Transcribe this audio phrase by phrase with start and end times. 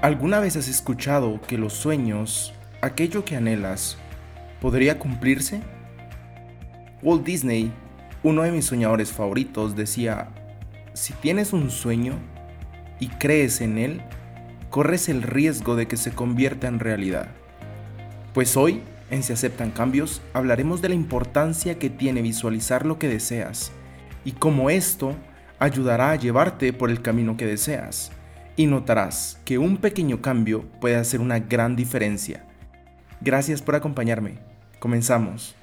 [0.00, 3.98] ¿Alguna vez has escuchado que los sueños, aquello que anhelas,
[4.60, 5.60] podría cumplirse?
[7.02, 7.72] Walt Disney,
[8.22, 10.28] uno de mis soñadores favoritos, decía,
[10.92, 12.14] si tienes un sueño
[13.00, 14.00] y crees en él,
[14.70, 17.26] corres el riesgo de que se convierta en realidad.
[18.34, 23.08] Pues hoy, en Si aceptan cambios, hablaremos de la importancia que tiene visualizar lo que
[23.08, 23.72] deseas
[24.24, 25.16] y cómo esto
[25.58, 28.12] ayudará a llevarte por el camino que deseas
[28.58, 32.44] y notarás que un pequeño cambio puede hacer una gran diferencia.
[33.20, 34.40] Gracias por acompañarme.
[34.80, 35.54] Comenzamos.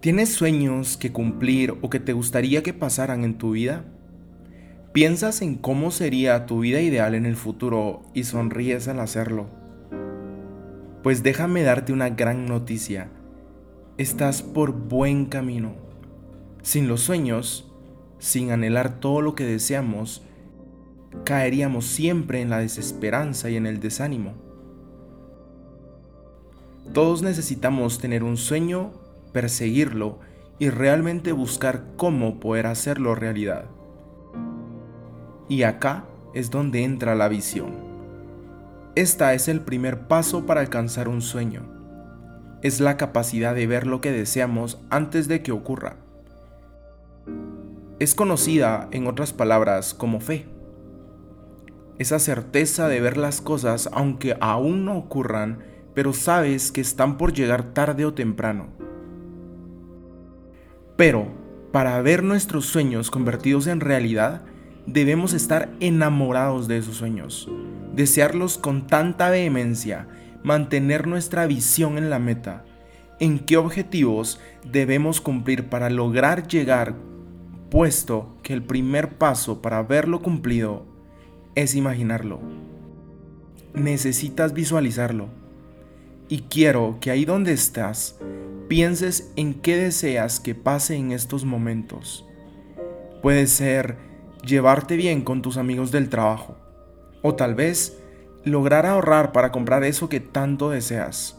[0.00, 3.84] ¿Tienes sueños que cumplir o que te gustaría que pasaran en tu vida?
[4.94, 9.50] ¿Piensas en cómo sería tu vida ideal en el futuro y sonríes al hacerlo?
[11.02, 13.10] Pues déjame darte una gran noticia.
[13.98, 15.89] Estás por buen camino
[16.62, 17.70] sin los sueños,
[18.18, 20.22] sin anhelar todo lo que deseamos,
[21.24, 24.34] caeríamos siempre en la desesperanza y en el desánimo.
[26.92, 28.92] Todos necesitamos tener un sueño,
[29.32, 30.18] perseguirlo
[30.58, 33.64] y realmente buscar cómo poder hacerlo realidad.
[35.48, 37.90] Y acá es donde entra la visión.
[38.94, 41.62] Esta es el primer paso para alcanzar un sueño.
[42.62, 45.96] Es la capacidad de ver lo que deseamos antes de que ocurra
[48.00, 50.46] es conocida, en otras palabras, como fe.
[51.98, 55.58] Esa certeza de ver las cosas aunque aún no ocurran,
[55.94, 58.68] pero sabes que están por llegar tarde o temprano.
[60.96, 61.28] Pero,
[61.72, 64.44] para ver nuestros sueños convertidos en realidad,
[64.86, 67.50] debemos estar enamorados de esos sueños,
[67.94, 70.08] desearlos con tanta vehemencia,
[70.42, 72.64] mantener nuestra visión en la meta,
[73.18, 76.94] en qué objetivos debemos cumplir para lograr llegar
[77.70, 80.84] puesto que el primer paso para verlo cumplido
[81.54, 82.40] es imaginarlo.
[83.74, 85.28] Necesitas visualizarlo.
[86.28, 88.18] Y quiero que ahí donde estás,
[88.68, 92.26] pienses en qué deseas que pase en estos momentos.
[93.22, 93.96] Puede ser
[94.44, 96.56] llevarte bien con tus amigos del trabajo.
[97.22, 97.98] O tal vez
[98.44, 101.38] lograr ahorrar para comprar eso que tanto deseas.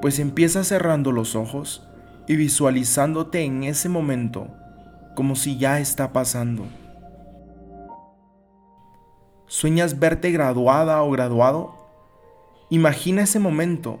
[0.00, 1.86] Pues empieza cerrando los ojos
[2.28, 4.48] y visualizándote en ese momento
[5.14, 6.64] como si ya está pasando.
[9.46, 11.76] ¿Sueñas verte graduada o graduado?
[12.70, 13.98] Imagina ese momento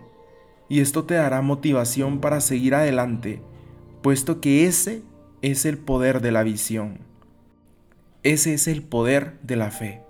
[0.68, 3.42] y esto te dará motivación para seguir adelante,
[4.00, 5.02] puesto que ese
[5.42, 7.00] es el poder de la visión.
[8.22, 10.02] Ese es el poder de la fe.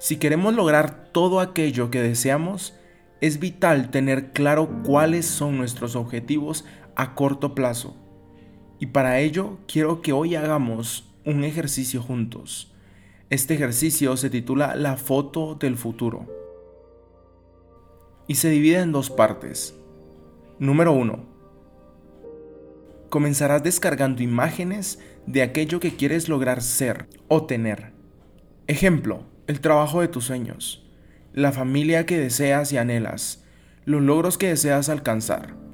[0.00, 2.74] Si queremos lograr todo aquello que deseamos,
[3.20, 6.64] es vital tener claro cuáles son nuestros objetivos
[6.98, 7.96] a corto plazo.
[8.80, 12.74] Y para ello quiero que hoy hagamos un ejercicio juntos.
[13.30, 16.26] Este ejercicio se titula La foto del futuro.
[18.26, 19.76] Y se divide en dos partes.
[20.58, 21.24] Número 1.
[23.10, 27.92] Comenzarás descargando imágenes de aquello que quieres lograr ser o tener.
[28.66, 30.84] Ejemplo, el trabajo de tus sueños,
[31.32, 33.44] la familia que deseas y anhelas,
[33.84, 35.67] los logros que deseas alcanzar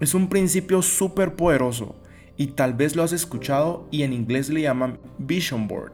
[0.00, 1.96] es un principio súper poderoso
[2.36, 5.92] y tal vez lo has escuchado y en inglés le llaman Vision Board.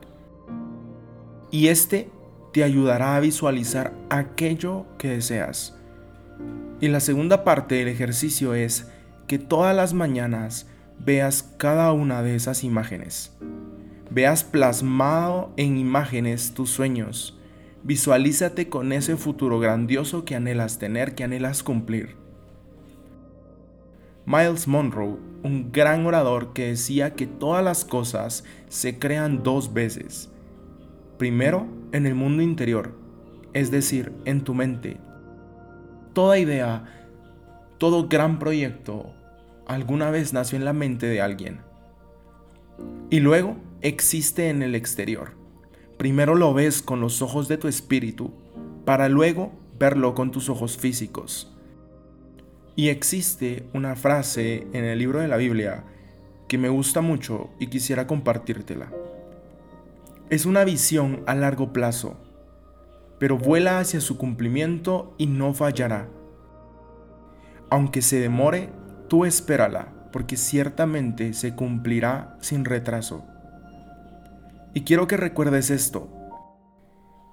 [1.50, 2.10] Y este
[2.52, 5.76] te ayudará a visualizar aquello que deseas.
[6.80, 8.88] Y la segunda parte del ejercicio es
[9.26, 13.32] que todas las mañanas veas cada una de esas imágenes.
[14.10, 17.38] Veas plasmado en imágenes tus sueños.
[17.82, 22.23] Visualízate con ese futuro grandioso que anhelas tener, que anhelas cumplir.
[24.26, 30.30] Miles Monroe, un gran orador que decía que todas las cosas se crean dos veces.
[31.18, 32.94] Primero, en el mundo interior,
[33.52, 34.96] es decir, en tu mente.
[36.14, 36.84] Toda idea,
[37.76, 39.12] todo gran proyecto,
[39.66, 41.60] alguna vez nació en la mente de alguien.
[43.10, 45.32] Y luego existe en el exterior.
[45.98, 48.32] Primero lo ves con los ojos de tu espíritu,
[48.86, 51.53] para luego verlo con tus ojos físicos.
[52.76, 55.84] Y existe una frase en el libro de la Biblia
[56.48, 58.90] que me gusta mucho y quisiera compartírtela.
[60.28, 62.16] Es una visión a largo plazo,
[63.20, 66.08] pero vuela hacia su cumplimiento y no fallará.
[67.70, 68.70] Aunque se demore,
[69.08, 73.24] tú espérala, porque ciertamente se cumplirá sin retraso.
[74.74, 76.08] Y quiero que recuerdes esto.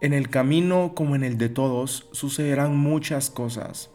[0.01, 3.89] En el camino como en el de todos sucederán muchas cosas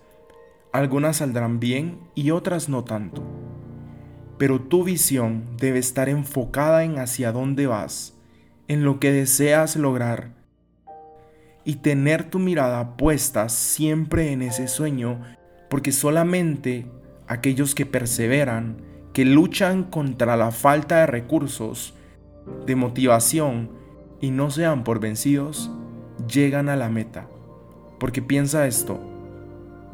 [0.76, 3.22] algunas saldrán bien y otras no tanto.
[4.38, 8.14] pero tu visión debe estar enfocada en hacia dónde vas,
[8.68, 10.30] en lo que deseas lograr
[11.64, 15.22] y tener tu mirada puesta siempre en ese sueño,
[15.68, 16.86] porque solamente
[17.26, 18.76] aquellos que perseveran,
[19.12, 21.94] que luchan contra la falta de recursos,
[22.66, 23.70] de motivación
[24.20, 25.70] y no sean por vencidos,
[26.32, 27.26] llegan a la meta.
[27.98, 29.00] Porque piensa esto,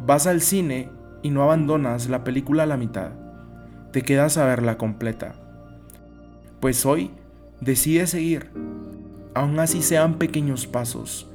[0.04, 0.90] vas al cine
[1.22, 3.12] y no abandonas la película a la mitad,
[3.92, 5.34] te quedas a verla completa.
[6.60, 7.10] Pues hoy
[7.60, 8.50] decide seguir,
[9.34, 11.30] aun así sean pequeños pasos,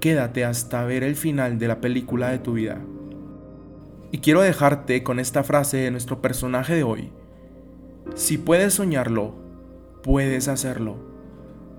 [0.00, 2.80] quédate hasta ver el final de la película de tu vida.
[4.12, 7.12] Y quiero dejarte con esta frase de nuestro personaje de hoy.
[8.14, 9.34] Si puedes soñarlo,
[10.02, 10.96] puedes hacerlo.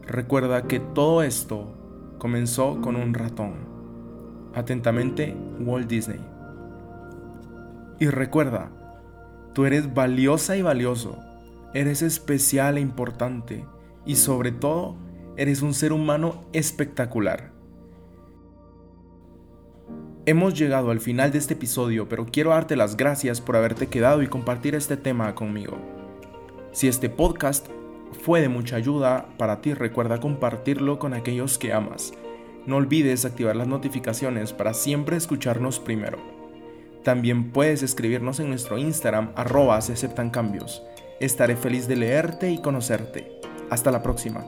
[0.08, 1.76] Recuerda que todo esto
[2.20, 3.71] comenzó con un ratón.
[4.54, 6.20] Atentamente, Walt Disney.
[8.00, 8.72] Y recuerda,
[9.54, 11.18] tú eres valiosa y valioso,
[11.74, 13.66] eres especial e importante
[14.06, 14.96] y sobre todo,
[15.38, 17.52] eres un ser humano espectacular.
[20.26, 24.22] Hemos llegado al final de este episodio, pero quiero darte las gracias por haberte quedado
[24.22, 25.78] y compartir este tema conmigo.
[26.72, 27.68] Si este podcast
[28.24, 32.14] fue de mucha ayuda para ti, recuerda compartirlo con aquellos que amas.
[32.66, 36.20] No olvides activar las notificaciones para siempre escucharnos primero.
[37.04, 40.84] También puedes escribirnos en nuestro Instagram arroba se aceptan cambios.
[41.20, 43.40] Estaré feliz de leerte y conocerte.
[43.70, 44.46] Hasta la próxima.